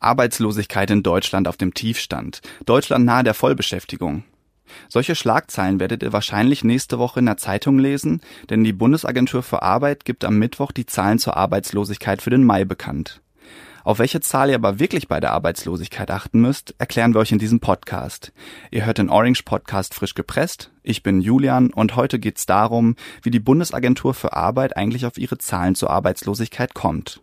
[0.00, 2.40] Arbeitslosigkeit in Deutschland auf dem Tiefstand.
[2.66, 4.24] Deutschland nahe der Vollbeschäftigung.
[4.88, 9.62] Solche Schlagzeilen werdet ihr wahrscheinlich nächste Woche in der Zeitung lesen, denn die Bundesagentur für
[9.62, 13.20] Arbeit gibt am Mittwoch die Zahlen zur Arbeitslosigkeit für den Mai bekannt.
[13.82, 17.38] Auf welche Zahl ihr aber wirklich bei der Arbeitslosigkeit achten müsst, erklären wir euch in
[17.38, 18.32] diesem Podcast.
[18.70, 20.70] Ihr hört den Orange Podcast frisch gepresst.
[20.82, 25.38] Ich bin Julian und heute geht's darum, wie die Bundesagentur für Arbeit eigentlich auf ihre
[25.38, 27.22] Zahlen zur Arbeitslosigkeit kommt.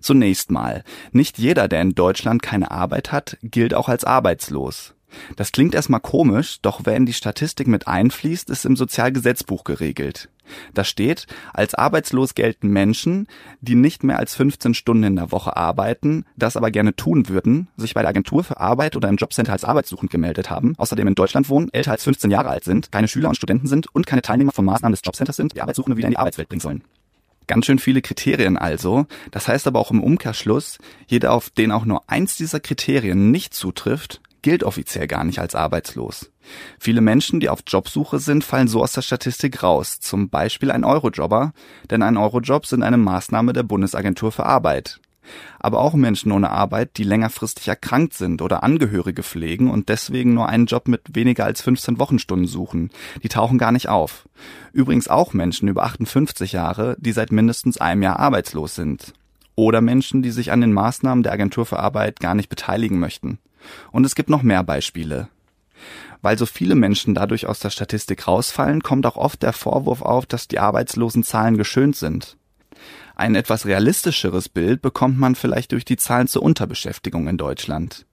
[0.00, 4.94] Zunächst mal, nicht jeder, der in Deutschland keine Arbeit hat, gilt auch als arbeitslos.
[5.36, 10.28] Das klingt erstmal komisch, doch wer in die Statistik mit einfließt, ist im Sozialgesetzbuch geregelt.
[10.74, 13.28] Da steht, als arbeitslos gelten Menschen,
[13.60, 17.68] die nicht mehr als 15 Stunden in der Woche arbeiten, das aber gerne tun würden,
[17.76, 21.14] sich bei der Agentur für Arbeit oder im Jobcenter als arbeitssuchend gemeldet haben, außerdem in
[21.14, 24.22] Deutschland wohnen, älter als 15 Jahre alt sind, keine Schüler und Studenten sind und keine
[24.22, 26.84] Teilnehmer von Maßnahmen des Jobcenters sind, die Arbeitssuchende wieder in die Arbeitswelt bringen sollen.
[27.46, 29.06] Ganz schön viele Kriterien also.
[29.30, 33.54] Das heißt aber auch im Umkehrschluss, jeder, auf den auch nur eins dieser Kriterien nicht
[33.54, 36.30] zutrifft, gilt offiziell gar nicht als arbeitslos.
[36.78, 40.84] Viele Menschen, die auf Jobsuche sind, fallen so aus der Statistik raus, zum Beispiel ein
[40.84, 41.52] Eurojobber,
[41.90, 45.00] denn ein Eurojob sind eine Maßnahme der Bundesagentur für Arbeit.
[45.58, 50.48] Aber auch Menschen ohne Arbeit, die längerfristig erkrankt sind oder Angehörige pflegen und deswegen nur
[50.48, 52.90] einen Job mit weniger als 15 Wochenstunden suchen,
[53.22, 54.28] die tauchen gar nicht auf.
[54.72, 59.12] Übrigens auch Menschen über 58 Jahre, die seit mindestens einem Jahr arbeitslos sind.
[59.56, 63.38] Oder Menschen, die sich an den Maßnahmen der Agentur für Arbeit gar nicht beteiligen möchten.
[63.92, 65.28] Und es gibt noch mehr Beispiele.
[66.22, 70.26] Weil so viele Menschen dadurch aus der Statistik rausfallen, kommt auch oft der Vorwurf auf,
[70.26, 72.36] dass die Arbeitslosenzahlen geschönt sind.
[73.16, 78.06] Ein etwas realistischeres Bild bekommt man vielleicht durch die Zahlen zur Unterbeschäftigung in Deutschland.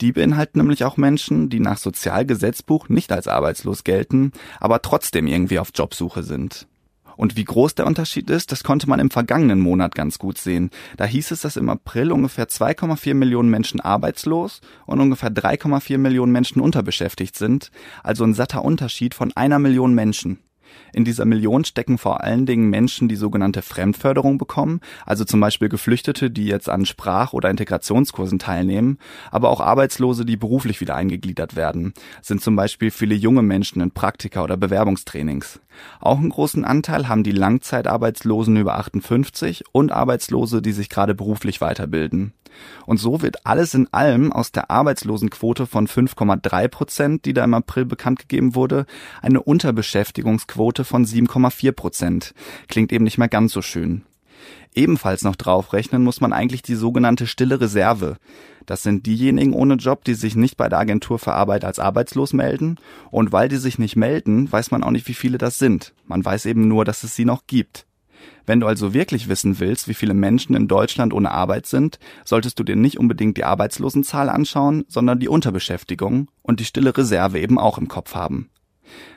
[0.00, 5.58] Die beinhalten nämlich auch Menschen, die nach Sozialgesetzbuch nicht als arbeitslos gelten, aber trotzdem irgendwie
[5.58, 6.66] auf Jobsuche sind.
[7.16, 10.70] Und wie groß der Unterschied ist, das konnte man im vergangenen Monat ganz gut sehen.
[10.98, 16.32] Da hieß es, dass im April ungefähr 2,4 Millionen Menschen arbeitslos und ungefähr 3,4 Millionen
[16.32, 17.70] Menschen unterbeschäftigt sind,
[18.02, 20.40] also ein satter Unterschied von einer Million Menschen.
[20.92, 25.68] In dieser Million stecken vor allen Dingen Menschen, die sogenannte Fremdförderung bekommen, also zum Beispiel
[25.68, 28.98] Geflüchtete, die jetzt an Sprach- oder Integrationskursen teilnehmen,
[29.30, 33.90] aber auch Arbeitslose, die beruflich wieder eingegliedert werden, sind zum Beispiel viele junge Menschen in
[33.90, 35.60] Praktika oder Bewerbungstrainings.
[36.00, 41.60] Auch einen großen Anteil haben die Langzeitarbeitslosen über 58 und Arbeitslose, die sich gerade beruflich
[41.60, 42.32] weiterbilden.
[42.86, 47.54] Und so wird alles in allem aus der Arbeitslosenquote von 5,3 Prozent, die da im
[47.54, 48.86] April bekannt gegeben wurde,
[49.22, 52.34] eine Unterbeschäftigungsquote von 7,4 Prozent.
[52.68, 54.02] Klingt eben nicht mehr ganz so schön.
[54.74, 58.18] Ebenfalls noch draufrechnen muss man eigentlich die sogenannte stille Reserve.
[58.66, 62.32] Das sind diejenigen ohne Job, die sich nicht bei der Agentur für Arbeit als arbeitslos
[62.32, 62.76] melden.
[63.10, 65.94] Und weil die sich nicht melden, weiß man auch nicht, wie viele das sind.
[66.04, 67.85] Man weiß eben nur, dass es sie noch gibt.
[68.46, 72.58] Wenn du also wirklich wissen willst, wie viele Menschen in Deutschland ohne Arbeit sind, solltest
[72.58, 77.58] du dir nicht unbedingt die Arbeitslosenzahl anschauen, sondern die Unterbeschäftigung und die stille Reserve eben
[77.58, 78.50] auch im Kopf haben.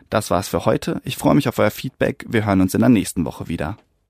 [0.09, 1.01] Das war's für heute.
[1.03, 2.25] Ich freue mich auf euer Feedback.
[2.27, 3.77] Wir hören uns in der nächsten Woche wieder.